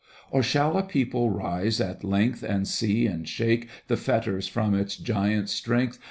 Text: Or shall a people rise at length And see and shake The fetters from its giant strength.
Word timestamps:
Or 0.31 0.41
shall 0.41 0.79
a 0.79 0.83
people 0.83 1.29
rise 1.29 1.79
at 1.79 2.03
length 2.03 2.41
And 2.41 2.67
see 2.67 3.05
and 3.05 3.29
shake 3.29 3.67
The 3.87 3.97
fetters 3.97 4.47
from 4.47 4.73
its 4.73 4.97
giant 4.97 5.47
strength. 5.47 5.99